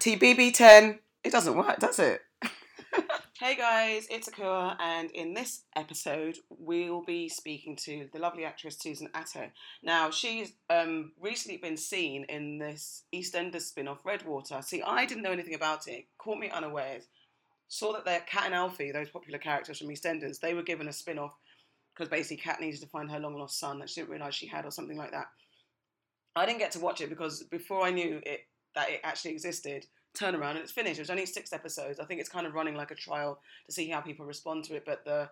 [0.00, 0.98] TBB10.
[1.22, 2.22] It doesn't work, does it?
[3.38, 8.78] hey guys, it's Akua, and in this episode, we'll be speaking to the lovely actress
[8.78, 9.50] Susan Ateh.
[9.82, 14.62] Now, she's um, recently been seen in this EastEnders spin off Redwater.
[14.62, 17.04] See, I didn't know anything about it, caught me unawares.
[17.68, 20.92] Saw that their Kat and Alfie, those popular characters from EastEnders, they were given a
[20.92, 21.34] spin off
[21.94, 24.46] because basically Kat needed to find her long lost son that she didn't realise she
[24.46, 25.26] had, or something like that.
[26.36, 28.40] I didn't get to watch it because before I knew it
[28.74, 30.98] that it actually existed, turn around and it's finished.
[30.98, 32.00] It was only six episodes.
[32.00, 34.76] I think it's kind of running like a trial to see how people respond to
[34.76, 34.84] it.
[34.86, 35.28] But the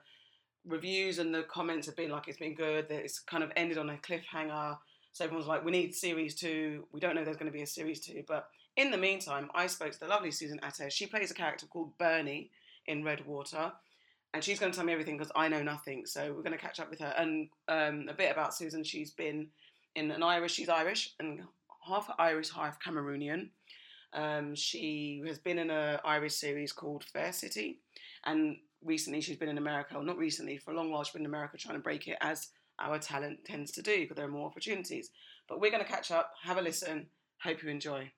[0.67, 2.89] reviews and the comments have been like it's been good.
[2.89, 4.79] That it's kind of ended on a cliffhanger.
[5.13, 6.87] So everyone's like, we need series two.
[6.93, 8.23] We don't know there's going to be a series two.
[8.27, 10.91] But in the meantime, I spoke to the lovely Susan Ateh.
[10.91, 12.51] She plays a character called Bernie
[12.87, 13.73] in Redwater.
[14.35, 16.05] And she's going to tell me everything because I know nothing.
[16.07, 17.15] So we're going to catch up with her.
[17.17, 18.85] And um, a bit about Susan.
[18.85, 19.49] She's been
[19.99, 21.41] in an Irish, she's Irish and
[21.87, 23.49] half Irish, half Cameroonian.
[24.13, 27.81] Um, she has been in an Irish series called Fair City,
[28.25, 29.95] and recently she's been in America.
[29.95, 32.17] Well, not recently, for a long while she's been in America trying to break it,
[32.21, 35.11] as our talent tends to do, because there are more opportunities.
[35.49, 37.09] But we're going to catch up, have a listen.
[37.43, 38.11] Hope you enjoy.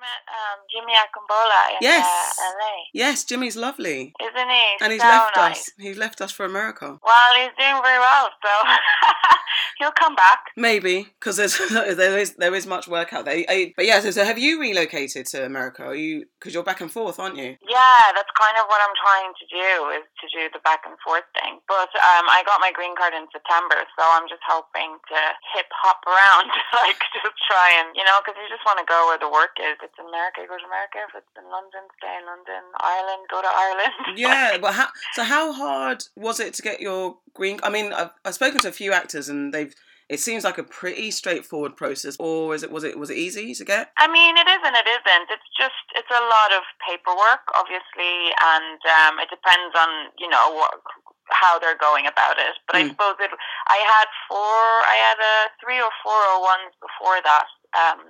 [0.00, 2.06] Met um, Jimmy Akingbola in Yes.
[2.38, 2.74] uh, LA.
[2.92, 4.66] Yes, Jimmy's lovely, Isn't he?
[4.80, 5.60] and he's so left nice.
[5.68, 5.70] us.
[5.78, 6.98] He's left us for America.
[7.02, 8.50] Well, he's doing very well, so
[9.78, 10.50] he'll come back.
[10.56, 13.44] Maybe because there's there is there is much work out there.
[13.48, 15.82] I- but yeah, so, so have you relocated to America?
[15.84, 17.56] Are you because you're back and forth, aren't you?
[17.66, 20.94] Yeah, that's kind of what I'm trying to do is to do the back and
[21.02, 21.58] forth thing.
[21.66, 25.18] But um, I got my green card in September, so I'm just hoping to
[25.54, 26.50] hip hop around,
[26.82, 29.58] like just try and you know, because you just want to go where the work
[29.58, 29.74] is.
[29.88, 30.98] It's in America, go to America.
[31.08, 32.62] If it's in London, stay in London.
[32.76, 33.96] Ireland, go to Ireland.
[34.20, 35.24] Yeah, but how so?
[35.24, 37.58] How hard was it to get your green?
[37.62, 39.74] I mean, I've, I've spoken to a few actors, and they've.
[40.08, 42.72] It seems like a pretty straightforward process, or is it?
[42.72, 42.96] Was it?
[42.98, 43.92] Was it easy to get?
[44.00, 45.26] I mean, it is and it isn't.
[45.28, 50.48] It's just it's a lot of paperwork, obviously, and um, it depends on you know
[50.56, 50.80] what,
[51.28, 52.56] how they're going about it.
[52.66, 52.96] But I Mm.
[52.96, 53.30] suppose it.
[53.68, 54.64] I had four.
[54.88, 57.44] I had a three or four or ones before that.
[57.76, 58.00] Um,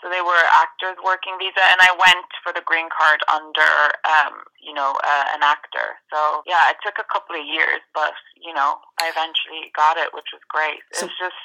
[0.00, 3.72] so they were actors working visa, and I went for the green card under,
[4.06, 5.98] um, you know, uh, an actor.
[6.12, 10.14] So yeah, it took a couple of years, but you know, I eventually got it,
[10.14, 10.80] which was great.
[10.92, 11.42] So- it's just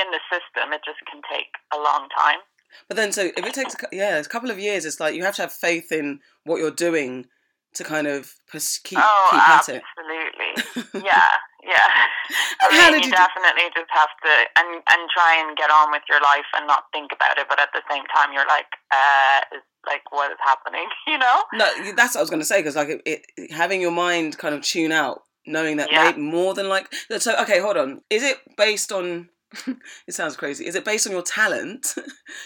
[0.00, 2.40] in the system, it just can take a long time.
[2.88, 5.22] But then, so if it takes, a yeah, a couple of years, it's like you
[5.24, 7.26] have to have faith in what you're doing
[7.74, 9.82] to kind of pers- keep oh, keep at it.
[9.82, 11.02] absolutely.
[11.06, 11.26] yeah,
[11.66, 11.90] yeah.
[12.60, 15.40] I And how mean, did you, you do- definitely just have to and and try
[15.42, 17.46] and get on with your life and not think about it.
[17.48, 20.86] But at the same time, you're like, uh, is, like what is happening?
[21.06, 21.42] You know?
[21.54, 21.66] No,
[21.96, 24.54] that's what I was going to say because like it, it, having your mind kind
[24.54, 26.12] of tune out, knowing that Yeah.
[26.16, 27.34] more than like so.
[27.42, 28.00] Okay, hold on.
[28.10, 29.28] Is it based on?
[30.08, 30.66] it sounds crazy.
[30.66, 31.94] Is it based on your talent?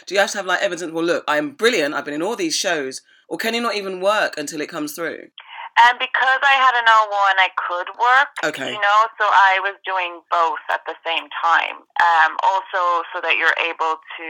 [0.06, 0.92] Do you have to have like evidence?
[0.92, 1.94] Well, look, I'm brilliant.
[1.94, 3.00] I've been in all these shows.
[3.30, 5.28] Or can you not even work until it comes through?
[5.86, 8.30] And because I had an O1, I could work.
[8.42, 8.74] Okay.
[8.74, 11.86] You know, so I was doing both at the same time.
[12.02, 14.28] Um, also, so that you're able to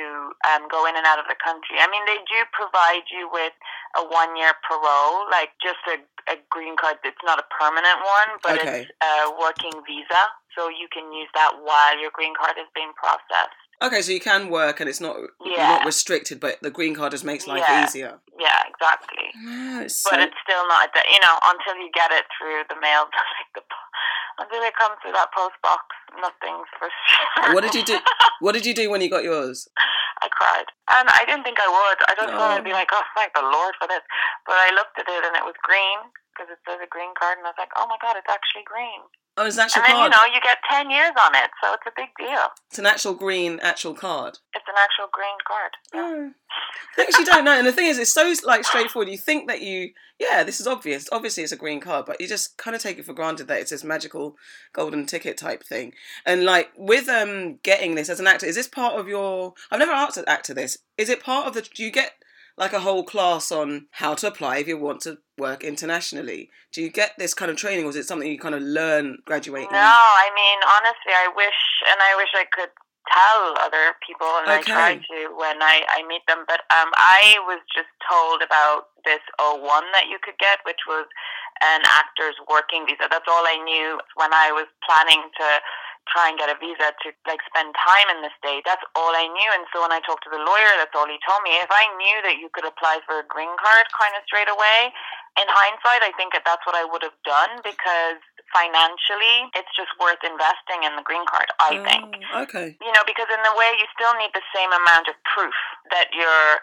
[0.52, 1.80] um, go in and out of the country.
[1.80, 3.56] I mean, they do provide you with
[3.96, 5.96] a one year parole, like just a,
[6.28, 7.00] a green card.
[7.00, 8.84] It's not a permanent one, but Okay.
[8.84, 10.22] it's a working visa.
[10.52, 13.56] So you can use that while your green card is being processed.
[13.80, 15.78] Okay, so you can work and it's not you're Yeah.
[15.78, 17.84] not restricted, but the green card just makes life Yeah.
[17.84, 18.18] easier.
[18.38, 19.30] Yeah, exactly.
[19.84, 23.08] It's But so- it's still not, you know, until you get it through the mail,
[23.14, 23.62] like the,
[24.42, 25.82] until it comes through that post box,
[26.20, 27.54] nothing's for sure.
[27.54, 27.98] what did you do?
[28.40, 29.66] What did you do when you got yours?
[30.22, 30.66] I cried.
[30.94, 31.98] And I didn't think I would.
[32.06, 32.74] I just thought I'd be Oh.
[32.74, 34.02] like, oh, thank the Lord for this.
[34.46, 35.98] But I looked at it and it was green
[36.38, 38.62] because it says a green card, and I was like, oh my God, it's actually
[38.62, 39.02] green.
[39.36, 41.72] Oh, it's an actual and then, you know, you get 10 years on it, so
[41.74, 42.46] it's a big deal.
[42.70, 44.38] It's an actual green actual card.
[44.54, 45.72] It's an actual green card.
[45.94, 46.30] Oh.
[46.96, 49.08] Things you don't know, and the thing is, it's so like straightforward.
[49.08, 51.08] You think that you, yeah, this is obvious.
[51.12, 53.60] Obviously, it's a green card, but you just kind of take it for granted that
[53.60, 54.36] it's this magical
[54.72, 55.92] golden ticket type thing.
[56.26, 59.54] And like with um getting this as an actor, is this part of your?
[59.70, 60.78] I've never asked an actor this.
[60.96, 61.62] Is it part of the?
[61.62, 62.14] Do you get
[62.58, 66.50] like a whole class on how to apply if you want to work internationally?
[66.74, 69.18] Do you get this kind of training, or is it something you kind of learn
[69.24, 69.70] graduating?
[69.72, 71.60] No, I mean, honestly, I wish,
[71.90, 72.70] and I wish I could
[73.08, 74.74] tell other people, and I Okay.
[74.74, 79.22] try to when I, I meet them, but um, I was just told about this
[79.40, 81.06] O1 that you could get, which was
[81.62, 83.06] an actor's working visa.
[83.08, 85.48] That's all I knew when I was planning to
[86.10, 88.64] try and get a visa to like spend time in the state.
[88.64, 89.50] That's all I knew.
[89.54, 91.56] And so when I talked to the lawyer, that's all he told me.
[91.60, 94.92] If I knew that you could apply for a green card kind of straight away,
[95.38, 98.18] in hindsight, I think that that's what I would have done because
[98.50, 101.46] financially, it's just worth investing in the green card.
[101.62, 102.08] I oh, think.
[102.34, 102.68] Oh, okay.
[102.82, 105.54] You know, because in the way, you still need the same amount of proof
[105.94, 106.58] that you're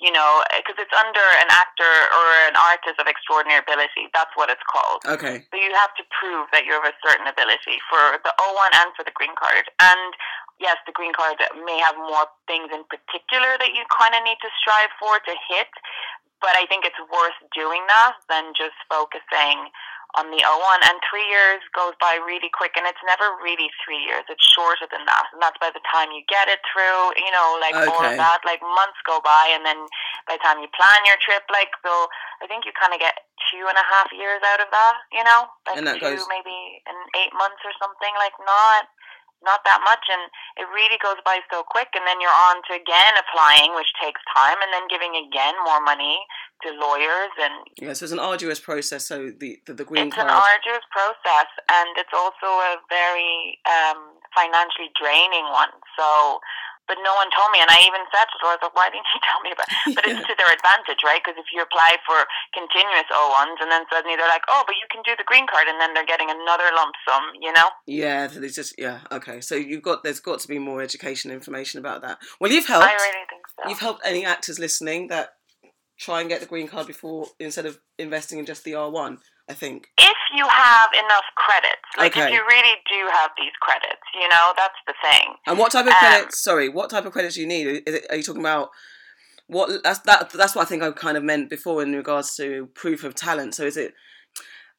[0.00, 4.08] you know, because it's under an actor or an artist of extraordinary ability.
[4.16, 5.04] That's what it's called.
[5.04, 5.44] Okay.
[5.52, 8.88] So you have to prove that you have a certain ability for the O1 and
[8.96, 9.68] for the green card.
[9.76, 10.10] And
[10.56, 11.36] yes, the green card
[11.68, 15.34] may have more things in particular that you kind of need to strive for to
[15.52, 15.70] hit.
[16.40, 19.68] But I think it's worth doing that than just focusing
[20.18, 20.78] on the O1.
[20.88, 24.24] And three years goes by really quick, and it's never really three years.
[24.28, 27.14] It's shorter than that, and that's by the time you get it through.
[27.20, 28.14] You know, like all Okay.
[28.14, 28.40] of that.
[28.46, 29.78] Like months go by, and then
[30.26, 32.08] by the time you plan your trip, like so,
[32.42, 33.14] I think you kind of get
[33.52, 34.94] two and a half years out of that.
[35.12, 38.12] You know, like And that two goes- maybe in eight months or something.
[38.18, 38.88] Like not.
[39.42, 40.28] Not that much, and
[40.60, 41.88] it really goes by so quick.
[41.96, 45.80] And then you're on to again applying, which takes time, and then giving again more
[45.80, 46.20] money
[46.62, 49.06] to lawyers and Yeah, so it's an arduous process.
[49.08, 50.28] So the the, the green it's card.
[50.28, 55.72] an arduous process, and it's also a very um, financially draining one.
[55.96, 56.40] So,
[56.88, 58.88] but no one told me, and I even said to her, I was like, "Why
[58.90, 59.94] didn't you tell me about?" it?
[59.96, 61.20] But it's to their advantage, right?
[61.22, 64.86] Because if you apply for continuous O1s, and then suddenly they're like, "Oh, but you
[64.90, 67.68] can do the green card," and then they're getting another lump sum, you know?
[67.86, 69.04] Yeah, so there's just yeah.
[69.10, 72.18] Okay, so you've got there's got to be more education information about that.
[72.40, 72.86] Well, you've helped.
[72.86, 73.68] I really think so.
[73.68, 75.36] You've helped any actors listening that
[76.00, 79.18] try and get the green card before instead of investing in just the O1.
[79.50, 79.88] I think.
[79.98, 82.26] if you have enough credits, like Okay.
[82.26, 85.34] if you really do have these credits, you know, that's the thing.
[85.46, 86.40] And what type of Um, credits?
[86.40, 87.66] Sorry, what type of credits do you need?
[87.88, 88.70] Is it, are you talking about
[89.48, 89.82] what?
[89.82, 90.30] That's that.
[90.30, 93.54] That's what I think I kind of meant before in regards to proof of talent.
[93.56, 93.94] So is it?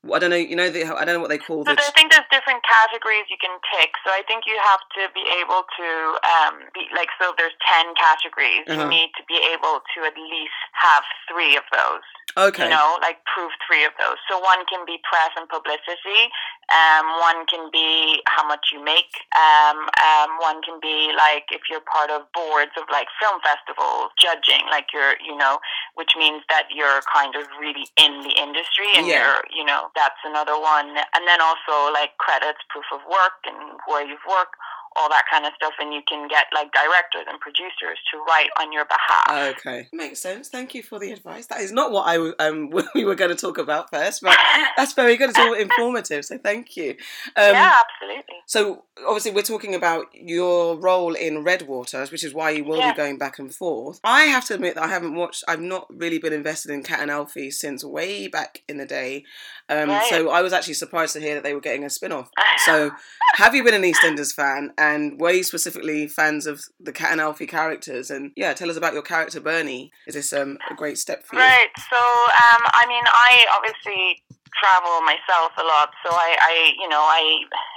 [0.02, 0.42] I don't know.
[0.42, 1.82] You know, the, I don't know what they call So the.
[1.82, 3.94] I think there's different categories you can tick.
[4.02, 5.88] So I think you have to be able to
[6.26, 7.38] um, be like so.
[7.38, 8.82] There's ten categories, Uh-huh.
[8.82, 12.02] you need to be able to at least have three of those.
[12.40, 12.64] Okay.
[12.64, 14.16] You know, like prove three of those.
[14.32, 16.32] So one can be press and publicity.
[16.72, 19.12] Um, one can be how much you make.
[19.36, 24.16] Um, um, one can be like if you're part of boards of like film festivals,
[24.18, 24.64] judging.
[24.72, 25.60] Like you're, you know,
[26.00, 29.20] which means that you're kind of really in the industry and Yeah.
[29.28, 30.90] you're, you know, that's another one.
[31.16, 34.56] And then also like credits, proof of work, and where you've worked.
[34.98, 38.50] All that kind of stuff, and you can get like directors and producers to write
[38.60, 39.56] on your behalf.
[39.58, 40.50] Okay, makes sense.
[40.50, 41.48] Thank you for the advice.
[41.48, 44.38] That is not what I um we were going to talk about first, but
[44.78, 45.30] that's very good.
[45.30, 46.92] It's all informative, so thank you.
[47.38, 48.36] Um, yeah, absolutely.
[48.48, 52.92] So obviously we're talking about your role in Redwater, which is why you will Yeah.
[52.92, 54.00] be going back and forth.
[54.04, 55.44] I have to admit that I haven't watched.
[55.48, 59.24] I've not really been invested in Kat and Alfie since way back in the day.
[59.70, 60.10] Um, Right.
[60.10, 62.30] So I was actually surprised to hear that they were getting a spin off.
[62.66, 62.92] So
[63.36, 67.22] have you been an EastEnders fan, and were you specifically fans of the Kat and
[67.22, 68.10] Alfie characters?
[68.10, 69.92] And yeah, tell us about your character Bernie.
[70.10, 71.46] Is this um, a great step for you?
[71.46, 71.70] Right.
[71.92, 74.26] So, um, I mean, I obviously
[74.58, 77.22] travel myself a lot, so I, I, you know, I,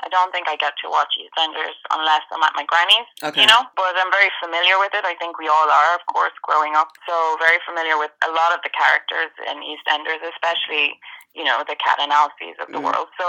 [0.05, 3.07] I don't think I get to watch EastEnders unless I'm at my granny's.
[3.23, 3.41] Okay.
[3.45, 5.05] You know, but I'm very familiar with it.
[5.07, 6.91] I think we all are, of course, growing up.
[7.07, 10.99] So very familiar with a lot of the characters in EastEnders, especially,
[11.37, 12.89] you know, the Kat and Alfies of the Mm.
[12.91, 13.09] world.
[13.21, 13.29] So.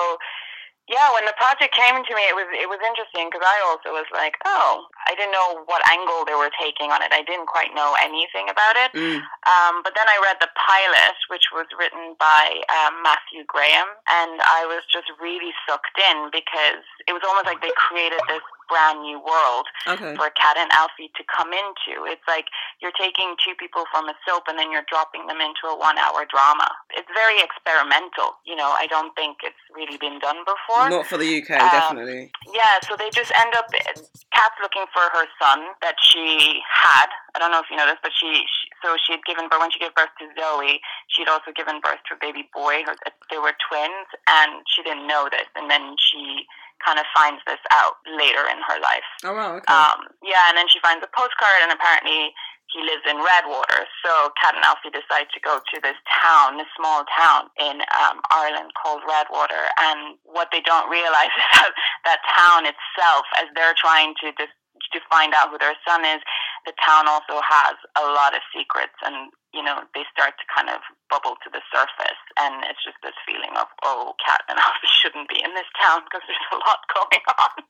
[0.86, 3.90] Yeah, when the project came to me, it was it was interesting because I also
[3.90, 7.10] was like, oh, I didn't know what angle they were taking on it.
[7.10, 8.94] I didn't quite know anything about it.
[8.94, 9.18] Mm,
[9.50, 13.90] Um, but then I read the pilot, which was written by um, Matthew Graham,
[14.22, 18.46] and I was just really sucked in because it was almost like they created this
[18.68, 20.16] brand new world okay.
[20.16, 22.06] for Kat and Alfie to come into.
[22.10, 22.48] It's like
[22.82, 25.98] you're taking two people from a soap and then you're dropping them into a one
[25.98, 26.70] hour drama.
[26.98, 28.38] It's very experimental.
[28.46, 30.90] You know, I don't think it's really been done before.
[30.90, 32.32] Not for the UK, Um, definitely.
[32.54, 33.70] Yeah, so they just end up.
[33.72, 37.08] Kat's looking for her son that she had.
[37.36, 39.60] I don't know if you know this, but she, she so she had given birth
[39.60, 40.80] when she gave birth to Zoe.
[41.08, 42.84] She'd also given birth to a baby boy.
[42.86, 42.96] Her,
[43.32, 45.48] they were twins, and she didn't know this.
[45.56, 46.46] And then she
[46.84, 49.08] kind of finds this out later in her life.
[49.24, 49.62] Oh wow.
[49.62, 49.72] Okay.
[49.72, 52.34] Um, yeah, and then she finds a postcard, and apparently
[52.76, 53.88] he lives in Redwater.
[54.04, 58.20] So Kat and Alfie decide to go to this town, this small town in um,
[58.34, 59.72] Ireland called Redwater.
[59.80, 61.72] And what they don't realize is that
[62.04, 64.60] that town itself, as they're trying to dis-
[64.92, 66.20] to find out who their son is,
[66.66, 70.70] the town also has a lot of secrets, and you know they start to kind
[70.70, 74.92] of bubble to the surface, and it's just this feeling of oh, Kat and Alfie
[75.02, 77.54] shouldn't be in this town because there's a lot going on.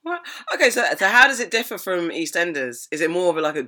[0.54, 2.88] Okay, so so how does it differ from EastEnders?
[2.92, 3.68] Is it more of a, like a,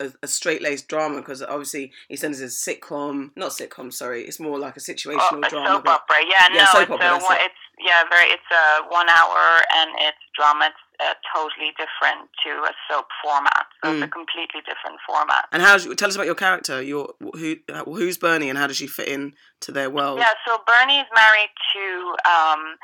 [0.00, 1.16] a, a straight laced drama?
[1.20, 3.92] Because obviously EastEnders is sitcom, not sitcom.
[3.92, 5.68] Sorry, it's more like a Oh, situational a drama.
[5.82, 6.16] soap opera.
[6.26, 7.50] Yeah, Yeah, no, soap it's opera, a it.
[7.50, 8.30] it's yeah, very.
[8.30, 9.42] It's a one hour
[9.76, 10.66] and it's drama.
[10.70, 13.66] It's uh, totally different to a soap format.
[13.84, 14.12] So it's a Mm.
[14.12, 15.48] completely different format.
[15.52, 15.76] And how?
[15.78, 16.80] Tell us about your character.
[16.82, 17.56] Your who?
[17.86, 20.18] Who's Bernie, and how does she fit in to their world?
[20.18, 22.76] Yeah, so Bernie's married to um,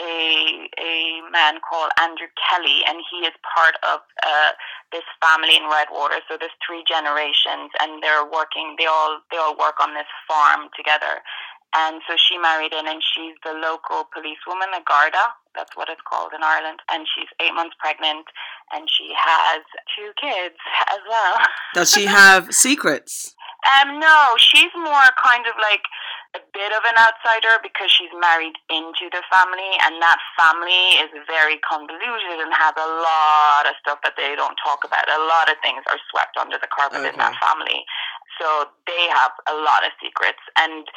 [0.00, 4.52] a a man called Andrew Kelly, and he is part of uh,
[4.90, 6.20] this family in Redwater.
[6.28, 8.76] So there's three generations, and they're working.
[8.78, 11.20] They all they all work on this farm together.
[11.74, 15.32] And so she married in, and she's the local policewoman, a Garda.
[15.54, 16.80] That's what it's called in Ireland.
[16.90, 18.28] And she's eight months pregnant,
[18.72, 19.64] and she has
[19.96, 20.56] two kids
[20.92, 21.36] as well.
[21.74, 23.34] Does she have secrets?
[23.62, 25.86] Um, no, she's more kind of like
[26.34, 31.12] a bit of an outsider because she's married into the family, and that family is
[31.28, 35.04] very convoluted and has a lot of stuff that they don't talk about.
[35.08, 37.12] A lot of things are swept under the carpet okay.
[37.12, 37.84] in that family.
[38.40, 40.88] So they have a lot of secrets, and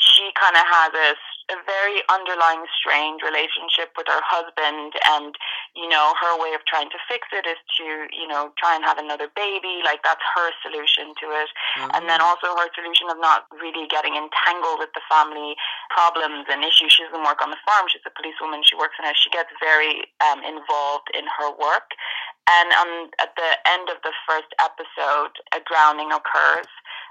[0.00, 1.08] she kind of has a,
[1.52, 5.36] a very underlying strange relationship with her husband and
[5.76, 8.80] you know her way of trying to fix it is to you know try and
[8.80, 11.50] have another baby like that's her solution to it.
[11.76, 11.92] Mm-hmm.
[12.00, 15.54] and then also her solution of not really getting entangled with the family
[15.92, 16.96] problems and issues.
[16.96, 19.20] She doesn't work on the farm she's a policewoman she works in it.
[19.20, 21.92] She gets very um, involved in her work.
[22.48, 26.66] And um, at the end of the first episode a drowning occurs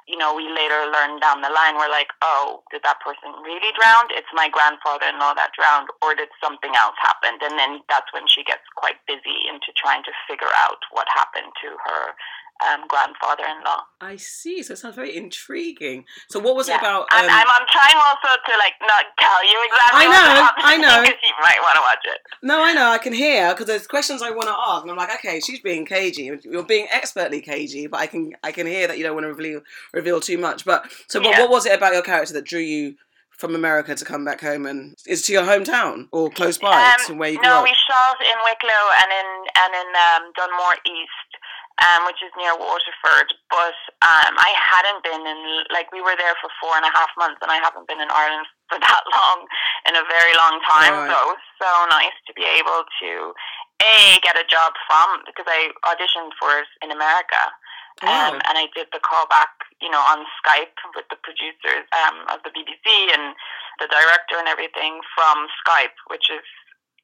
[0.09, 3.69] you know, we later learned down the line, we're like, oh, did that person really
[3.77, 4.09] drown?
[4.17, 7.37] It's my grandfather in law that drowned, or did something else happen?
[7.37, 11.53] And then that's when she gets quite busy into trying to figure out what happened
[11.61, 12.17] to her
[12.59, 13.83] um, grandfather-in-law.
[14.01, 14.63] I see.
[14.63, 16.05] So it sounds very intriguing.
[16.29, 16.75] So what was yeah.
[16.75, 17.01] it about?
[17.01, 19.99] Um, I'm, I'm, trying also to like not tell you exactly.
[19.99, 20.49] I know.
[20.57, 21.01] I know.
[21.01, 22.21] Because you might want to watch it.
[22.41, 22.89] No, I know.
[22.89, 25.61] I can hear because there's questions I want to ask, and I'm like, okay, she's
[25.61, 26.31] being cagey.
[26.43, 29.29] You're being expertly cagey, but I can I can hear that you don't want to
[29.29, 29.61] reveal
[29.93, 30.65] reveal too much.
[30.65, 31.39] But so what, yeah.
[31.41, 32.95] what was it about your character that drew you?
[33.39, 37.07] From America to come back home and is to your hometown or close by um,
[37.07, 37.63] to where you grew no, up?
[37.63, 41.38] we shot in Wicklow and in and in um, Dunmore East
[41.87, 43.29] um, which is near Waterford.
[43.47, 47.09] But um, I hadn't been in, like, we were there for four and a half
[47.15, 49.47] months, and I haven't been in Ireland for that long,
[49.87, 50.93] in a very long time.
[50.93, 51.09] Right.
[51.09, 53.33] So it was so nice to be able to,
[53.81, 57.41] A, get a job from, because I auditioned for it in America.
[57.99, 59.51] Um, and I did the callback,
[59.83, 63.35] you know, on Skype with the producers um, of the BBC and
[63.83, 66.47] the director and everything from Skype, which is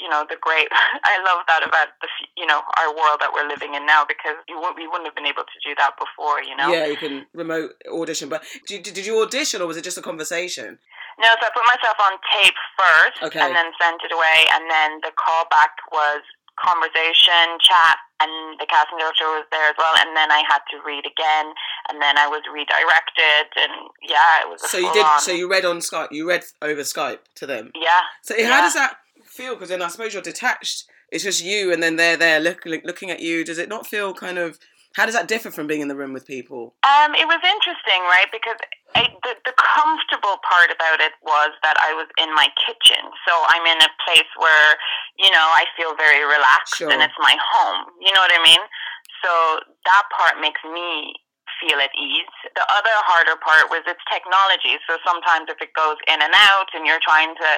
[0.06, 0.70] you know the great
[1.10, 4.38] i love that about the you know our world that we're living in now because
[4.46, 6.96] you wouldn't, we wouldn't have been able to do that before you know yeah you
[6.96, 10.78] can remote audition but did, did you audition or was it just a conversation
[11.18, 13.42] no so i put myself on tape first okay.
[13.42, 16.22] and then sent it away and then the callback was
[16.56, 20.80] conversation chat and the casting director was there as well and then i had to
[20.88, 21.52] read again
[21.90, 25.20] and then i was redirected and yeah it was so you did on.
[25.20, 28.62] so you read on skype you read over skype to them yeah so how yeah.
[28.62, 28.98] does that
[29.36, 29.54] feel?
[29.56, 30.86] Because then I suppose you're detached.
[31.12, 33.44] It's just you, and then they're there looking looking at you.
[33.44, 34.58] Does it not feel kind of?
[34.96, 36.74] How does that differ from being in the room with people?
[36.88, 38.32] Um, it was interesting, right?
[38.32, 38.56] Because
[38.96, 43.34] I, the the comfortable part about it was that I was in my kitchen, so
[43.52, 44.80] I'm in a place where
[45.20, 46.90] you know I feel very relaxed, sure.
[46.90, 47.92] and it's my home.
[48.00, 48.64] You know what I mean?
[49.22, 51.14] So that part makes me
[51.60, 52.36] feel at ease.
[52.56, 54.80] The other harder part was its technology.
[54.88, 57.50] So sometimes if it goes in and out and you're trying to,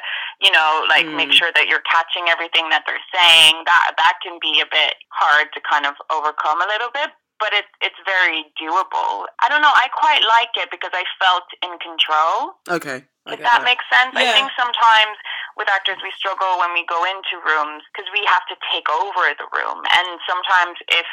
[0.41, 1.15] you know, like mm.
[1.15, 4.97] make sure that you're catching everything that they're saying, that that can be a bit
[5.13, 7.13] hard to kind of overcome a little bit.
[7.37, 9.29] But it's it's very doable.
[9.45, 9.69] I don't know.
[9.69, 12.57] I quite like it because I felt in control.
[12.65, 13.05] Okay.
[13.29, 14.15] If that, that, makes sense.
[14.17, 14.25] Yeah.
[14.25, 15.19] I think sometimes
[15.53, 19.37] with actors we struggle when we go into rooms because we have to take over
[19.37, 21.05] the room, and sometimes if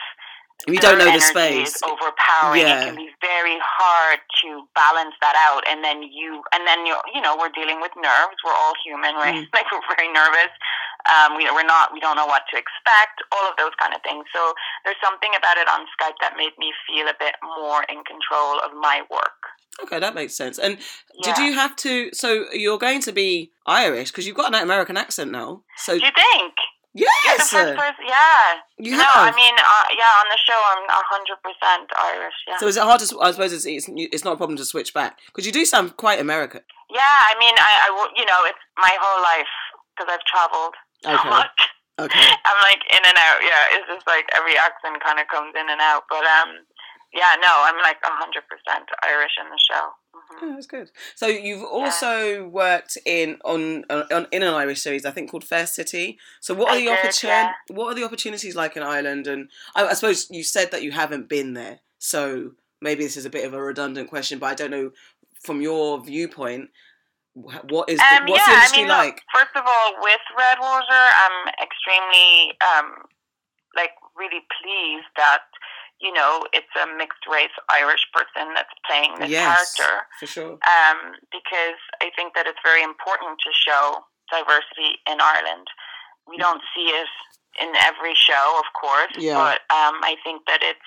[0.67, 1.77] we don't know the space.
[1.85, 2.65] Overpowering.
[2.65, 2.81] Yeah.
[2.81, 6.97] It can be very hard to balance that out, and then you, and then you,
[7.13, 8.39] you know, we're dealing with nerves.
[8.45, 9.45] We're all human, right?
[9.45, 9.53] Mm.
[9.57, 10.53] like we're very nervous.
[11.05, 11.93] Um, we, we're not.
[11.93, 13.21] We don't know what to expect.
[13.33, 14.25] All of those kind of things.
[14.33, 14.57] So
[14.89, 18.57] there's something about it on Skype that made me feel a bit more in control
[18.65, 19.41] of my work.
[19.83, 20.59] Okay, that makes sense.
[20.59, 20.79] And
[21.13, 21.35] yeah.
[21.35, 22.09] did you have to?
[22.15, 25.63] So you're going to be Irish because you've got an American accent now.
[25.77, 26.55] So do you think?
[26.95, 27.51] Yes.
[27.51, 28.63] Yeah.
[28.79, 29.03] You no.
[29.03, 32.39] I mean, uh, yeah, on the show, I'm hundred percent Irish.
[32.47, 32.59] Yeah.
[32.59, 33.07] So is it hard to?
[33.19, 35.97] I suppose it's it's, it's not a problem to switch back because you do sound
[35.97, 36.63] quite American.
[36.91, 39.51] Yeah, I mean, I, I you know, it's my whole life
[39.91, 41.31] because I've traveled so okay.
[41.31, 41.59] much.
[41.99, 42.31] Okay.
[42.47, 43.43] I'm like in and out.
[43.43, 46.07] Yeah, it's just like every accent kind of comes in and out.
[46.07, 46.63] But um,
[47.11, 49.99] yeah, no, I'm like hundred percent Irish in the show.
[50.33, 50.45] Mm-hmm.
[50.45, 50.91] Oh, that's good.
[51.15, 55.67] So you've also worked in on, on in an Irish series, I think called Fair
[55.67, 56.19] City.
[56.41, 57.23] So what are I the opportunities?
[57.25, 57.53] Yeah.
[57.71, 59.27] What are the opportunities like in Ireland?
[59.27, 63.27] And I, I, suppose you said that you haven't been there, so maybe this is
[63.27, 64.91] a bit of a redundant question, but I don't know
[65.43, 66.71] from your viewpoint.
[67.35, 69.15] What is um, what's yeah, the industry I mean, like?
[69.15, 73.11] Look, first of all, with Redwater, I'm extremely um,
[73.75, 75.43] like really pleased that
[76.05, 80.05] you know, it's a mixed race Irish person that's playing the yes, character.
[80.21, 80.53] For sure.
[80.61, 85.67] Um, because I think that it's very important to show diversity in Ireland.
[86.29, 87.09] We don't see it
[87.61, 89.41] in every show, of course, Yeah.
[89.41, 90.85] but um, I think that it's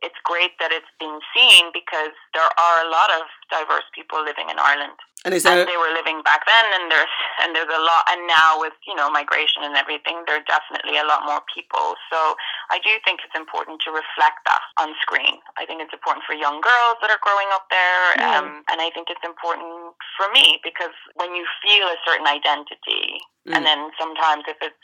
[0.00, 4.46] it's great that it's being seen because there are a lot of diverse people living
[4.48, 4.94] in Ireland,
[5.26, 7.10] And is there and they were living back then, and there's
[7.42, 10.94] and there's a lot, and now with you know migration and everything, there are definitely
[10.94, 11.98] a lot more people.
[12.06, 12.38] So
[12.70, 15.42] I do think it's important to reflect that on screen.
[15.58, 18.38] I think it's important for young girls that are growing up there, Yeah.
[18.38, 23.18] um, and I think it's important for me because when you feel a certain identity,
[23.46, 23.56] Mm.
[23.56, 24.76] and then sometimes if it's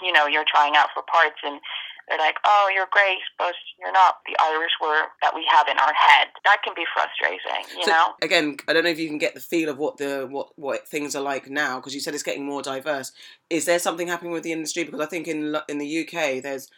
[0.00, 1.60] you know you're trying out for parts and
[2.08, 5.78] they're like, "Oh, you're great, but you're not the Irish word that we have in
[5.78, 8.14] our head." That can be frustrating, you So, know.
[8.22, 10.88] again, I don't know if you can get the feel of what the what what
[10.88, 13.12] things are like now because you said it's getting more diverse.
[13.50, 14.84] Is there something happening with the industry?
[14.84, 16.68] Because I think in in the UK there's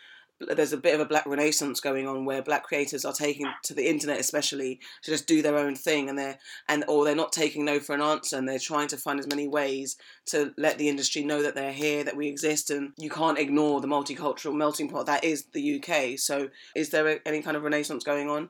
[0.41, 3.73] there's a bit of a black renaissance going on where black creators are taking to
[3.73, 6.39] the internet especially to just do their own thing and they're
[6.69, 9.29] and or they're not taking no for an answer and they're trying to find as
[9.29, 13.09] many ways to let the industry know that they're here that we exist and you
[13.09, 17.57] can't ignore the multicultural melting pot that is the UK so is there any kind
[17.57, 18.49] of renaissance going on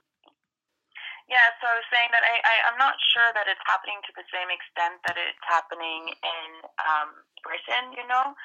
[1.28, 4.12] Yeah, so I was saying that I, I, I'm not sure that it's happening to
[4.12, 6.50] the same extent that it's happening in
[6.84, 7.10] um,
[7.40, 8.36] Britain, you know.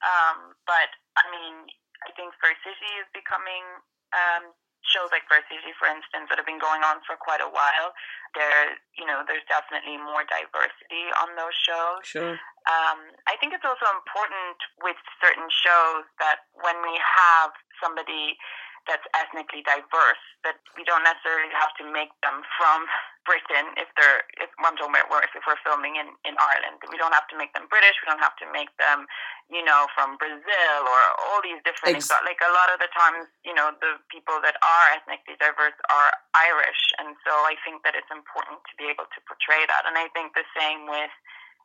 [0.00, 1.68] Um, but I mean,
[2.06, 3.64] I think Fair City is becoming
[4.12, 4.52] um,
[4.84, 7.94] shows like Fair City, for instance, that have been going on for quite a while.
[8.34, 12.02] There, you know, there's definitely more diversity on those shows.
[12.02, 12.34] sure
[12.66, 17.50] Um, I think it's also important with certain shows that when we have
[17.82, 18.38] somebody
[18.86, 22.86] that's ethnically diverse, that we don't necessarily have to make them from
[23.22, 26.82] Britain if they're if I'm talking about if we're filming in, in Ireland.
[26.90, 29.06] We don't have to make them British, we don't have to make them,
[29.46, 33.30] you know, from Brazil or all these different Ex- like a lot of the times,
[33.46, 37.94] you know, the people that are ethnically diverse are Irish and so I think that
[37.94, 39.86] it's important to be able to portray that.
[39.86, 41.14] And I think the same with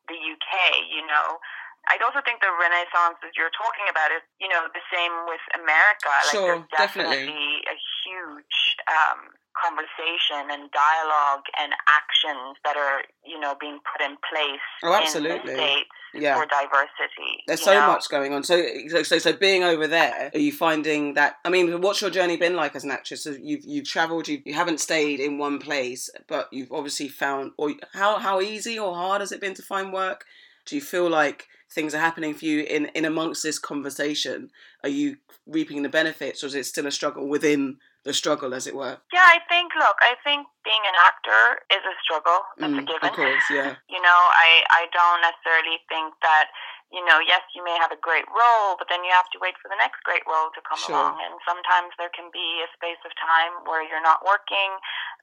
[0.08, 0.54] the UK,
[0.88, 1.42] you know.
[1.88, 5.44] I also think the renaissance that you're talking about is, you know, the same with
[5.56, 6.12] America.
[6.12, 7.32] Like Sure, there's definitely.
[7.32, 8.58] definitely a huge
[8.92, 9.20] um,
[9.56, 15.40] conversation and dialogue and actions that are, you know, being put in place Oh, absolutely.
[15.40, 17.44] in the States yeah for diversity.
[17.48, 17.88] There's so know?
[17.88, 18.44] much going on.
[18.44, 21.36] So, so, so, so being over there, are you finding that?
[21.46, 23.24] I mean, what's your journey been like as an actress?
[23.24, 27.52] So you've you've travelled, you you haven't stayed in one place, but you've obviously found.
[27.58, 30.26] Or how how easy or hard has it been to find work?
[30.68, 34.50] Do you feel like things are happening for you in in amongst this conversation?
[34.84, 38.68] Are you reaping the benefits, or is it still a struggle within the struggle, as
[38.68, 38.98] it were?
[39.12, 42.40] Yeah, I think, look, I think being an actor is a struggle.
[42.58, 43.10] That's a Mm, given.
[43.10, 43.76] of course, yeah.
[43.90, 46.48] You know, I, I don't necessarily think that,
[46.88, 49.60] you know, yes, you may have a great role, but then you have to wait
[49.60, 50.96] for the next great role to come Sure.
[50.96, 51.20] along.
[51.20, 54.72] And sometimes there can be a space of time where you're not working,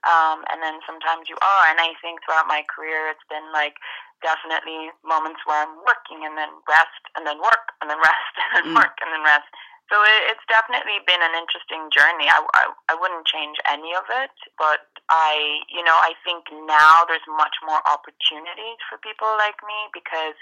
[0.05, 1.65] um, and then sometimes you are.
[1.73, 3.73] And I think throughout my career, it's been like
[4.21, 8.49] definitely moments where I'm working and then rest, and then work, and then rest, and
[8.61, 8.77] then Mm.
[8.77, 9.49] work, and then rest.
[9.89, 12.25] So it, it's definitely been an interesting journey.
[12.25, 17.05] I, I, I wouldn't change any of it, but I, you know, I think now
[17.05, 20.33] there's much more opportunities for people like me because,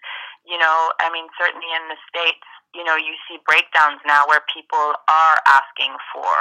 [0.48, 4.42] you know, I mean, certainly in the States, you know, you see breakdowns now where
[4.50, 6.32] people are asking for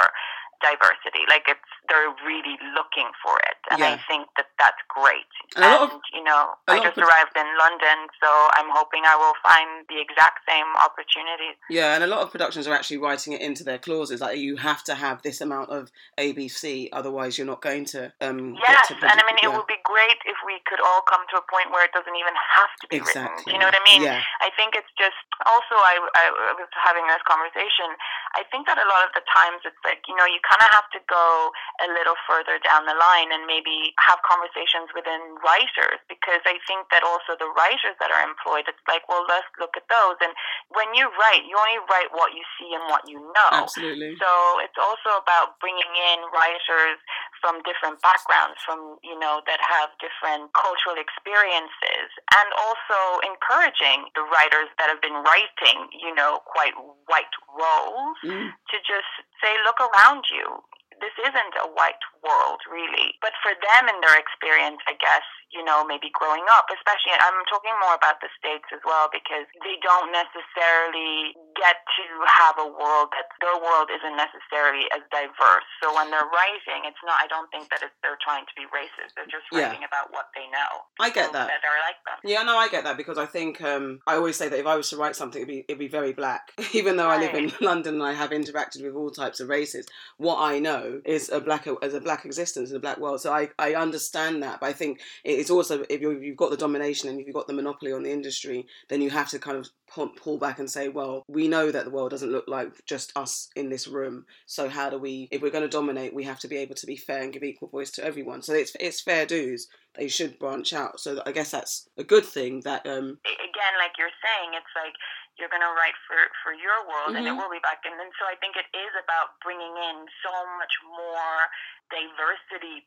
[0.63, 1.27] diversity.
[1.27, 3.59] Like it's, they're really looking for it.
[3.69, 3.93] And Yeah.
[3.93, 5.27] I think that that's great.
[5.55, 9.15] And a lot of- you know, I just arrived in London, so I'm hoping I
[9.19, 11.59] will find the exact same opportunities.
[11.69, 14.55] Yeah, and a lot of productions are actually writing it into their clauses, like you
[14.57, 18.13] have to have this amount of ABC, otherwise you're not going to.
[18.21, 19.55] Um, Yes, to and I mean, it yeah.
[19.57, 22.33] would be great if we could all come to a point where it doesn't even
[22.55, 23.09] have to be written.
[23.27, 23.51] exactly.
[23.51, 24.01] Do you know what I mean?
[24.07, 27.91] Yeah, I think it's just also I, I was having this conversation.
[28.39, 30.69] I think that a lot of the times it's like you know you kind of
[30.69, 31.49] have to go
[31.81, 36.93] a little further down the line and maybe have conversations within writers because I think
[36.93, 40.37] that also the writers that are employed it's like well let's look at those and
[40.77, 43.49] when you write you only write what you see and what you know.
[43.65, 44.13] absolutely.
[44.21, 44.29] So
[44.61, 47.01] it's also about bringing in writers
[47.43, 52.07] from different backgrounds, from you know that have different cultural experiences,
[52.39, 56.71] and also encouraging the writers that have been writing, you know, quite
[57.11, 59.11] white roles Mm, to just
[59.43, 60.63] say, look around you.
[61.01, 63.17] This isn't a white world, really.
[63.19, 67.45] But for them, in their experience, I guess, you know, maybe growing up, especially, I'm
[67.51, 72.67] talking more about the States as well, because they don't necessarily get to have a
[72.67, 75.67] world that their world isn't necessarily as diverse.
[75.83, 77.21] So when they're writing, it's not.
[77.21, 79.13] I don't think that it's, they're trying to be racist.
[79.15, 79.91] They're just writing yeah.
[79.91, 80.89] about what they know.
[80.99, 81.47] I get that.
[81.47, 82.17] That are like them.
[82.25, 84.75] Yeah, no, I get that because I think um, I always say that if I
[84.75, 86.51] was to write something, it'd be it'd be very black.
[86.73, 87.19] Even though right.
[87.19, 90.59] I live in London and I have interacted with all types of races, what I
[90.59, 93.21] know is a black as a black existence in a black world.
[93.21, 97.09] So I I understand that, but I think it's also if you've got the domination
[97.09, 99.69] and if you've got the monopoly on the industry, then you have to kind of
[100.15, 103.49] pull back and say, well, we know that the world doesn't look like just us
[103.55, 104.25] in this room.
[104.45, 106.87] So how do we, if we're going to dominate, we have to be able to
[106.87, 108.41] be fair and give equal voice to everyone.
[108.41, 109.67] So it's it's fair dues.
[109.95, 110.99] They should branch out.
[110.99, 112.61] So I guess that's a good thing.
[112.61, 114.93] That um again, like you're saying, it's like
[115.37, 117.21] you're going to write for for your world, mm-hmm.
[117.21, 117.41] and it mm-hmm.
[117.41, 117.81] will be back.
[117.85, 121.49] And then so I think it is about bringing in so much more
[121.89, 122.85] diversity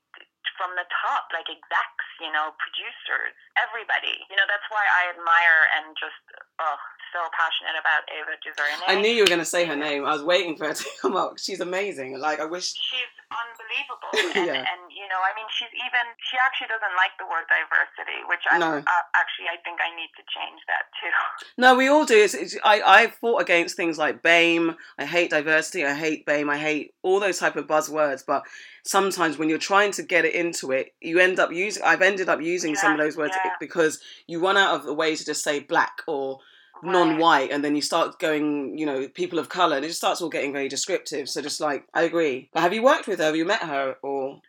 [0.56, 4.24] from the top, like execs, you know, producers, everybody.
[4.32, 6.22] You know, that's why I admire and just
[6.62, 6.78] oh,
[7.12, 8.86] so passionate about Ava DuVernay.
[8.86, 10.04] I knew you were going to say her name.
[10.04, 11.38] I was waiting for her to come up.
[11.38, 12.18] She's amazing.
[12.18, 14.12] Like I wish she's unbelievable.
[14.36, 14.64] And, yeah.
[14.68, 18.44] and you know, I mean, she's even she actually doesn't like the word diversity, which
[18.50, 18.78] I no.
[18.78, 21.14] uh, actually I think I need to change that too.
[21.58, 22.16] No, we all do.
[22.16, 24.76] It's, it's, I I fought against things like BAME.
[24.98, 25.84] I hate diversity.
[25.84, 26.50] I hate BAME.
[26.50, 28.44] I hate all those type of buzzwords, but
[28.84, 31.82] sometimes when you're trying to get it into it, you end up using.
[31.82, 33.52] I've ended up using yeah, some of those words yeah.
[33.58, 36.40] because you run out of the way to just say black or
[36.82, 36.92] right.
[36.92, 40.20] non-white, and then you start going, you know, people of color, and it just starts
[40.20, 41.28] all getting very descriptive.
[41.28, 42.48] So just like, I agree.
[42.52, 43.26] But have you worked with her?
[43.26, 44.40] Have you met her or?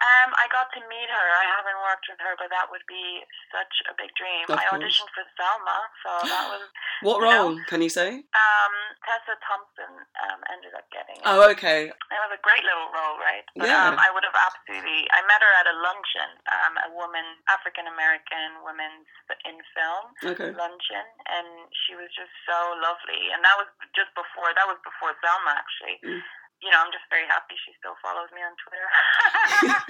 [0.00, 1.26] Um, I got to meet her.
[1.36, 3.20] I haven't worked with her, but that would be
[3.52, 4.48] such a big dream.
[4.48, 4.80] Of I course.
[4.80, 6.64] auditioned for Selma, so that was.
[7.04, 7.52] what role?
[7.52, 8.24] Know, can you say?
[8.24, 9.92] Um, Tessa Thompson
[10.24, 11.20] um, ended up getting.
[11.20, 11.28] It.
[11.28, 11.92] Oh, okay.
[11.92, 13.44] It was a great little role, right?
[13.52, 13.92] But, yeah.
[13.92, 15.04] Um, I would have absolutely.
[15.12, 19.04] I met her at a luncheon, um, a woman, African American women's
[19.44, 20.50] in film okay.
[20.56, 23.36] luncheon, and she was just so lovely.
[23.36, 24.48] And that was just before.
[24.56, 26.00] That was before Selma, actually.
[26.00, 26.24] Mm
[26.60, 28.84] you know, I'm just very happy she still follows me on Twitter.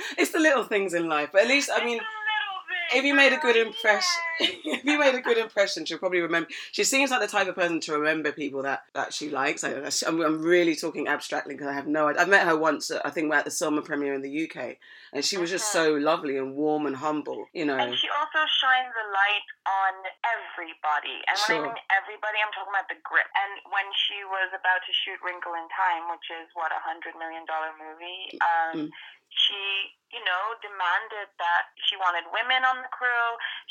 [0.50, 2.00] little things in life, but at least I mean,
[2.92, 6.48] if you made a good impression, if you made a good impression, she'll probably remember.
[6.72, 9.62] She seems like the type of person to remember people that, that she likes.
[9.62, 9.70] I,
[10.06, 12.22] am I'm really talking abstractly because I have no idea.
[12.22, 12.90] I've met her once.
[12.90, 14.78] I think we're at the Selma premiere in the UK,
[15.12, 17.46] and she was just so lovely and warm and humble.
[17.54, 17.78] You know.
[17.78, 19.94] And she also shines a light on
[20.26, 21.16] everybody.
[21.30, 21.62] And when sure.
[21.62, 23.28] I mean everybody, I'm talking about the grip.
[23.38, 27.14] And when she was about to shoot Wrinkle in Time, which is what a hundred
[27.18, 28.90] million dollar movie, um, mm
[29.30, 33.28] she, you know, demanded that she wanted women on the crew.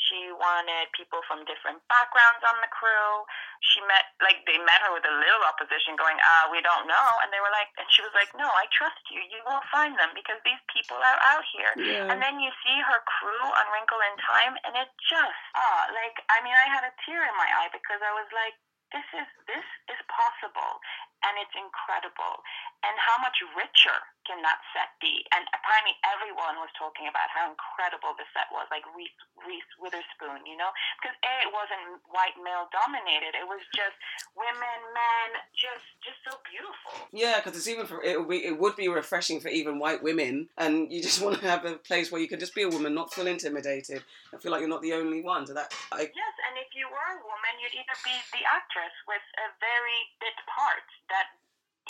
[0.08, 3.28] She wanted people from different backgrounds on the crew.
[3.60, 7.10] She met, like, they met her with a little opposition going, ah, we don't know.
[7.22, 9.20] And they were like, and she was like, no, I trust you.
[9.20, 11.76] You will find them because these people are out here.
[11.76, 12.08] Yeah.
[12.08, 16.24] And then you see her crew on Wrinkle in Time, and it just, ah, like,
[16.32, 18.56] I mean, I had a tear in my eye because I was like,
[18.92, 20.82] this is this is possible
[21.26, 22.44] and it's incredible.
[22.80, 25.28] And how much richer can that set be?
[25.36, 30.48] And apparently everyone was talking about how incredible the set was like reese, reese witherspoon
[30.48, 30.72] you know?
[31.00, 33.36] Because a it wasn't white male dominated.
[33.36, 33.96] It was just
[34.32, 37.12] women men just just so beautiful.
[37.12, 40.00] Yeah because it's even for it would, be, it would be refreshing for even white
[40.00, 42.72] women and you just want to have a place where you can just be a
[42.72, 45.44] woman not feel intimidated and feel like you're not the only one.
[45.44, 46.08] So that I...
[46.08, 49.48] yes and if you were a woman you'd either be the actress actress with a
[49.60, 51.28] very bit part that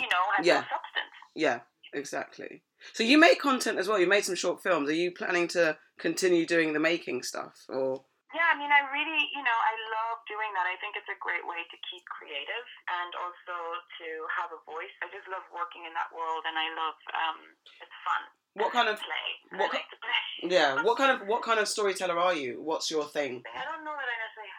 [0.02, 0.66] you know has yeah.
[0.66, 1.16] no substance.
[1.36, 1.60] Yeah,
[1.94, 2.64] exactly.
[2.94, 4.00] So you make content as well.
[4.00, 4.90] You made some short films.
[4.90, 8.06] Are you planning to continue doing the making stuff, or?
[8.30, 10.70] Yeah, I mean, I really, you know, I love doing that.
[10.70, 12.68] I think it's a great way to keep creative
[13.02, 14.94] and also to have a voice.
[15.02, 17.40] I just love working in that world, and I love um,
[17.82, 18.22] it's fun.
[18.54, 19.30] What kind of play?
[19.58, 19.90] What, like
[20.46, 22.62] yeah, what kind of what kind of storyteller are you?
[22.62, 23.42] What's your thing?
[23.50, 24.54] I don't know that I necessarily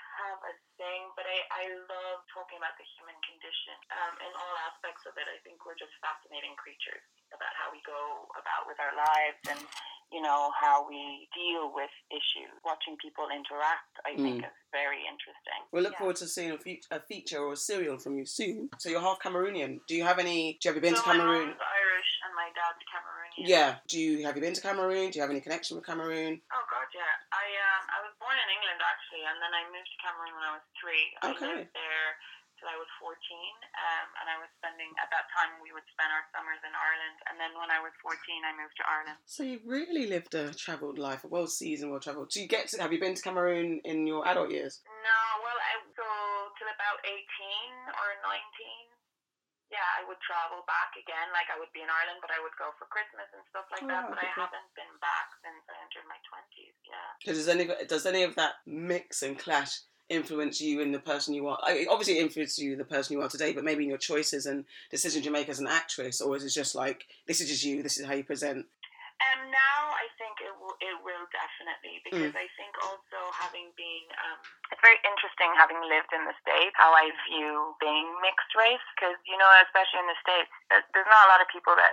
[0.81, 5.13] thing, but I, I love talking about the human condition um, in all aspects of
[5.21, 5.29] it.
[5.29, 7.05] I think we're just fascinating creatures
[7.37, 9.61] about how we go about with our lives and,
[10.09, 12.49] you know, how we deal with issues.
[12.65, 14.49] Watching people interact, I think, mm.
[14.49, 15.61] is very interesting.
[15.69, 16.09] We'll look yeah.
[16.09, 18.73] forward to seeing a, fe- a, feature or a serial from you soon.
[18.81, 19.85] So you're half Cameroonian.
[19.85, 20.59] Do you have any?
[20.59, 21.53] Do you have you been so to Cameroon?
[21.53, 23.45] My mom's Irish and my dad's Cameroonian.
[23.45, 23.71] Yeah.
[23.87, 25.11] Do you have you been to Cameroon?
[25.11, 26.41] Do you have any connection with Cameroon?
[26.51, 27.15] Oh God, yeah.
[27.31, 30.47] I um I was born in England actually, and then I moved to Cameroon when
[30.47, 31.07] I was three.
[31.23, 31.47] Okay.
[31.47, 32.11] I lived there
[32.61, 36.13] till I was 14, um, and I was spending at that time we would spend
[36.13, 38.13] our summers in Ireland, and then when I was 14,
[38.45, 39.17] I moved to Ireland.
[39.25, 42.29] So you've really lived a travelled life, a well seasoned, well travelled.
[42.29, 42.83] Do you get to?
[42.85, 44.85] Have you been to Cameroon in your adult years?
[44.85, 46.13] No, well, I go
[46.61, 47.17] till about 18
[47.97, 49.00] or 19
[49.71, 51.31] yeah, I would travel back again.
[51.31, 53.87] Like I would be in Ireland, but I would go for Christmas and stuff like
[53.87, 54.11] oh, that.
[54.11, 56.75] But I haven't been back since I entered my twenties.
[56.83, 57.11] Yeah.
[57.23, 61.47] Does any does any of that mix and clash influence you in the person you
[61.47, 61.59] are?
[61.63, 64.45] I- Obviously, it influenced you the person you are today, but maybe in your choices
[64.47, 67.65] and decisions you make as an actress, or is it just like this is just
[67.65, 68.67] you, this is how you present?
[69.21, 74.09] Um, now I think it will, it will definitely because I think also having been,
[74.17, 74.41] um,
[74.73, 79.21] it's very interesting having lived in the States, how I view being mixed race because,
[79.29, 81.93] you know, especially in the States, there's not a lot of people that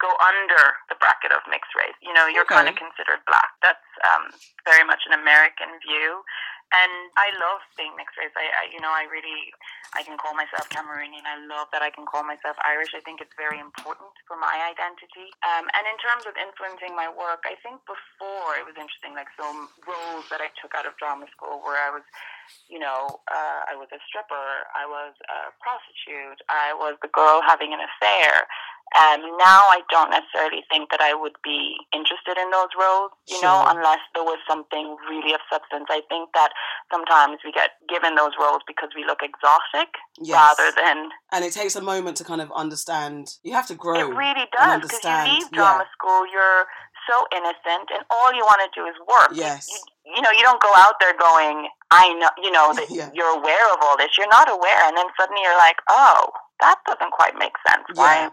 [0.00, 1.94] go under the bracket of mixed race.
[2.00, 3.54] You know, you're kind of considered black.
[3.62, 4.32] That's um,
[4.66, 6.24] very much an American view.
[6.72, 8.32] And I love being mixed race.
[8.32, 9.52] I, I, you know, I really,
[9.92, 11.28] I can call myself Cameroonian.
[11.28, 12.96] I love that I can call myself Irish.
[12.96, 15.28] I think it's very important for my identity.
[15.44, 19.28] Um, and in terms of influencing my work, I think before it was interesting, like
[19.36, 22.04] some roles that I took out of drama school where I was,
[22.72, 27.44] you know, uh, I was a stripper, I was a prostitute, I was the girl
[27.44, 28.48] having an affair.
[28.92, 33.40] Um, now I don't necessarily think that I would be interested in those roles, you
[33.40, 35.86] know, unless there was something really of substance.
[35.88, 36.52] I think that
[36.92, 39.88] sometimes we get given those roles because we look exotic
[40.20, 40.36] Yes.
[40.36, 43.36] rather than and it takes a moment to kind of understand.
[43.42, 43.96] You have to grow.
[43.98, 46.66] it really does because you leave drama school, you're
[47.08, 49.30] so innocent, and all you want to do is work.
[49.32, 49.68] You- Yes.
[49.72, 49.78] You,
[50.16, 53.10] you know, you don't go out there going, I know, you know, that Yeah.
[53.14, 54.10] you're aware of all this.
[54.18, 57.84] You're not aware, and then suddenly you're like, oh, that doesn't quite make sense.
[57.94, 58.02] Yeah.
[58.02, 58.30] Why,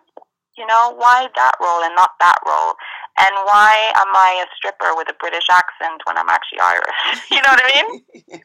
[0.59, 2.75] you know, why that role and not that role?
[3.17, 6.99] And why am I a stripper with a British accent when I'm actually Irish?
[7.31, 8.03] you know what I mean?
[8.27, 8.37] yeah.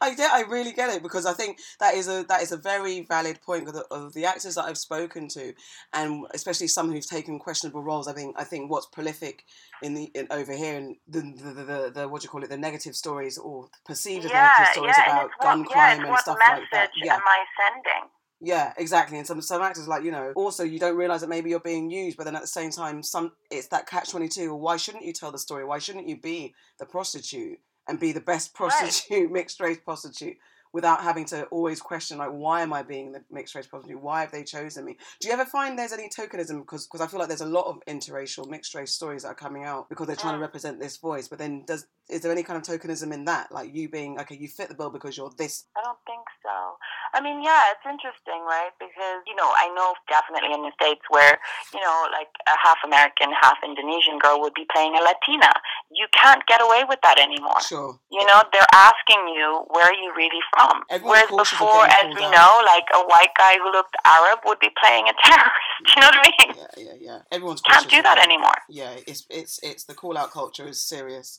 [0.00, 2.56] I get, I really get it because I think that is a that is a
[2.56, 5.52] very valid point of the, of the actors that I've spoken to,
[5.92, 8.08] and especially some who've taken questionable roles.
[8.08, 9.44] I think I think what's prolific
[9.80, 12.42] in the in, over here and the the, the the the what do you call
[12.42, 16.00] it the negative stories or perceived as negative stories and about gun what, yeah, crime
[16.00, 16.90] it's and stuff message like that.
[16.96, 18.10] Yeah, am I sending?
[18.40, 19.18] Yeah, exactly.
[19.18, 21.90] And some some actors like you know also you don't realize that maybe you're being
[21.90, 24.54] used, but then at the same time some it's that catch twenty two.
[24.54, 25.64] Why shouldn't you tell the story?
[25.64, 28.70] Why shouldn't you be the prostitute and be the best Right.
[28.70, 30.36] prostitute, mixed race prostitute,
[30.72, 34.00] without having to always question like why am I being the mixed race prostitute?
[34.00, 34.96] Why have they chosen me?
[35.20, 37.66] Do you ever find there's any tokenism because because I feel like there's a lot
[37.66, 40.96] of interracial mixed race stories that are coming out because they're trying to represent this
[40.96, 41.28] voice.
[41.28, 43.52] But then does is there any kind of tokenism in that?
[43.52, 45.64] Like you being okay, you fit the bill because you're this.
[45.76, 46.76] I don't think so.
[47.12, 48.70] I mean, yeah, it's interesting, right?
[48.78, 51.38] Because, you know, I know definitely in the States where,
[51.74, 55.50] you know, like a half American, half Indonesian girl would be playing a Latina.
[55.90, 57.58] You can't get away with that anymore.
[57.66, 57.98] Sure.
[58.14, 60.59] You know, they're asking you, where are you really from?
[60.90, 62.32] Everyone's Whereas before, as we out.
[62.32, 65.84] know, like a white guy who looked Arab would be playing a terrorist.
[65.94, 66.50] You know what I mean?
[66.56, 67.18] Yeah, yeah, yeah.
[67.32, 68.24] Everyone's Can't do that that.
[68.24, 68.58] anymore.
[68.68, 71.38] Yeah, it's it's it's the call out culture is serious.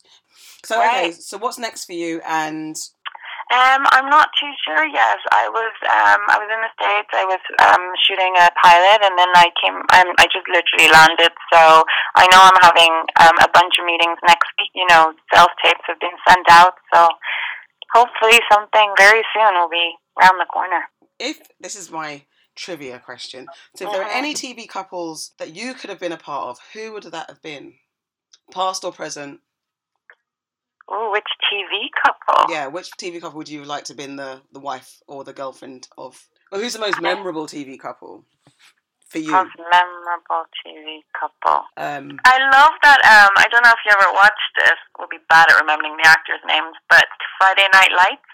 [0.65, 2.21] So okay, so what's next for you?
[2.25, 2.75] And
[3.51, 5.19] Um, I'm not too sure yet.
[5.35, 7.11] I was um, I was in the states.
[7.11, 9.75] I was um, shooting a pilot, and then I came.
[9.75, 11.33] Um, I just literally landed.
[11.51, 11.83] So
[12.15, 14.71] I know I'm having um, a bunch of meetings next week.
[14.73, 16.79] You know, sales tapes have been sent out.
[16.95, 17.09] So
[17.93, 20.81] hopefully something very soon will be around the corner.
[21.19, 22.23] if this is my
[22.55, 24.15] trivia question, so if there are Mhm.
[24.15, 27.41] any TV couples that you could have been a part of, who would that have
[27.41, 27.77] been?
[28.51, 29.41] Past or present?
[30.91, 32.53] Ooh, which TV couple?
[32.53, 35.31] Yeah, which TV couple would you like to have been the, the wife or the
[35.33, 36.27] girlfriend of?
[36.51, 38.25] Or who's the most memorable TV couple
[39.11, 39.31] for you?
[39.31, 41.67] Most memorable TV couple.
[41.75, 42.99] Um, I love that.
[43.03, 44.79] Um, I don't know if you ever watched this.
[44.97, 47.05] We'll be bad at remembering the actors' names, but
[47.37, 48.31] Friday Night Lights.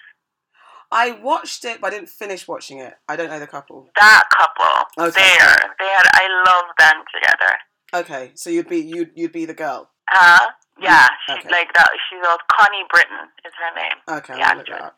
[0.91, 2.93] I watched it, but I didn't finish watching it.
[3.09, 3.89] I don't know the couple.
[3.99, 5.03] That couple.
[5.09, 5.19] Okay.
[5.19, 5.75] There.
[5.79, 6.07] They had.
[6.13, 7.53] I love them together.
[7.93, 9.89] Okay, so you'd be you'd you'd be the girl.
[10.09, 10.51] Huh?
[10.79, 11.07] Yeah.
[11.25, 11.49] She, Okay.
[11.49, 11.89] Like that.
[12.09, 13.27] She's called Connie Britton.
[13.45, 14.19] Is her name.
[14.19, 14.95] Okay, I'll look that up.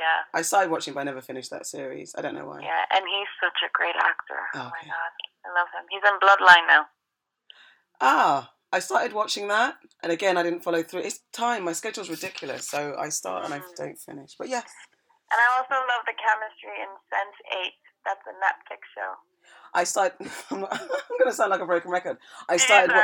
[0.00, 0.24] Yeah.
[0.32, 2.14] I started watching, but I never finished that series.
[2.16, 2.60] I don't know why.
[2.64, 2.84] Yeah.
[2.96, 4.40] And he's such a great actor.
[4.56, 5.12] Oh my god.
[5.44, 5.84] I love him.
[5.92, 6.86] He's in Bloodline now.
[8.00, 11.00] Ah, I started watching that, and again, I didn't follow through.
[11.00, 11.64] It's time.
[11.64, 13.74] My schedule's ridiculous, so I start and I Mm.
[13.76, 14.36] don't finish.
[14.38, 14.70] But yes,
[15.32, 17.74] And I also love the chemistry in Sense Eight.
[18.04, 19.14] That's a Netflix show.
[19.74, 20.16] I started.
[20.50, 22.18] I'm gonna sound like a broken record.
[22.48, 22.94] I started.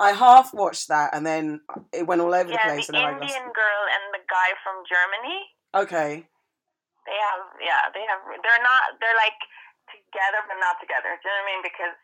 [0.00, 1.60] I half watched that, and then
[1.92, 4.24] it went all over the Yeah, place, the and then I Indian girl and the
[4.28, 5.38] guy from Germany.
[5.74, 6.28] Okay,
[7.06, 8.20] They have, yeah, they have.
[8.26, 8.98] They're not.
[8.98, 9.38] They're like
[9.88, 11.14] together, but not together.
[11.14, 11.62] Do you know what I mean?
[11.62, 11.96] Because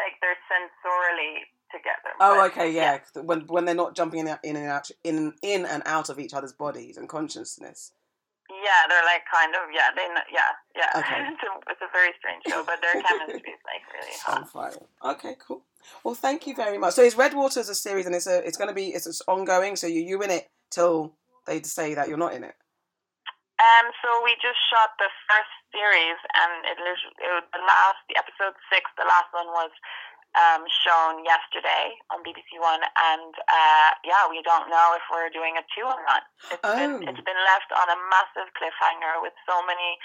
[0.00, 2.10] like they're sensorially together.
[2.20, 2.98] Oh, but- okay, yeah.
[3.20, 6.18] When when they're not jumping in and- in and out in in and out of
[6.18, 7.92] each other's bodies and consciousness.
[8.50, 9.62] Yeah, they're like kind of.
[9.72, 10.08] Yeah, they.
[10.32, 10.40] Yeah,
[10.76, 11.00] yeah.
[11.00, 11.20] Okay.
[11.32, 14.50] it's, a, it's a very strange show, but their chemistry is like really On hot.
[14.50, 15.12] fire.
[15.12, 15.62] Okay, cool.
[16.04, 16.94] Well, thank you very much.
[16.94, 19.22] So, is Red Waters a series, and it's a it's going to be it's, it's
[19.28, 19.76] ongoing.
[19.76, 21.14] So you you in it till
[21.46, 22.54] they say that you're not in it.
[23.62, 28.58] Um, so we just shot the first series, and it it the last, the episode
[28.66, 28.90] six.
[28.98, 29.70] The last one was
[30.38, 35.56] um, shown yesterday on BBC One, and uh, yeah, we don't know if we're doing
[35.60, 36.22] a two or not.
[36.50, 36.72] It's Oh.
[36.76, 39.98] been it's been left on a massive cliffhanger with so many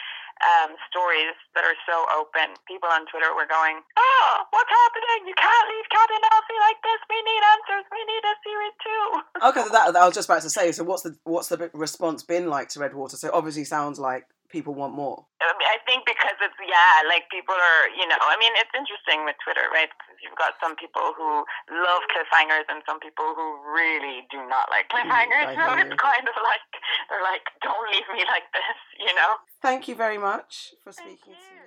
[0.43, 2.53] um, stories that are so open.
[2.67, 5.31] People on Twitter were going, "Oh, what's happening?
[5.31, 6.99] You can't leave Kat and Elsie like this.
[7.09, 7.85] We need answers.
[7.89, 9.05] We need a series two.
[9.47, 10.71] Okay, that, that I was just about to say.
[10.75, 13.15] So, what's the what's the response been like to Redwater?
[13.17, 15.25] So, obviously, sounds like people want more.
[15.41, 19.39] I, think because it's yeah, like people are, you know, I mean, it's interesting with
[19.43, 19.88] Twitter, right?
[19.88, 24.67] Because you've got some people who love cliffhangers and some people who really do not
[24.67, 25.07] like mm-hmm.
[25.07, 25.55] cliffhangers.
[25.67, 26.67] So it's kind of like
[27.10, 29.41] they're like, don't leave me like this, you know.
[29.62, 31.66] Thank you very much for speaking to me.